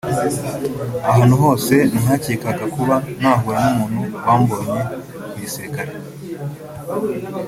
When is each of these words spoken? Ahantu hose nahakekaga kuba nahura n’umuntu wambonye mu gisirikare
Ahantu 1.09 1.35
hose 1.43 1.75
nahakekaga 1.93 2.65
kuba 2.75 2.95
nahura 3.21 3.61
n’umuntu 3.77 4.17
wambonye 4.25 4.81
mu 5.27 5.31
gisirikare 5.41 5.91